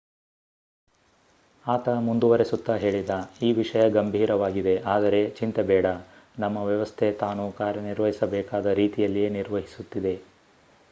ಆತ 1.67 1.89
ಮುಂದುವರೆಸುತ್ತಾ 1.89 2.75
ಹೇಳಿದ 2.75 3.09
ಈ 3.41 3.53
ವಿಷಯ 3.53 3.89
ಗಂಭೀರವಾಗಿದೆ. 3.89 4.77
ಅದರೆ 4.77 5.29
ಚಿಂತೆ 5.29 5.63
ಬೇಡ 5.63 5.85
ನಮ್ಮ 6.39 6.57
ವ್ಯವಸ್ಥೆ 6.57 7.11
ತಾನು 7.11 7.51
ಕಾರ್ಯನಿರ್ವಹಿಸಬೇಕಾದ 7.51 8.65
ರೀತಿಯಲ್ಲಿಯೇ 8.65 9.29
ನಿರ್ವಹಿಸುತ್ತಿದೆ. 9.29 10.31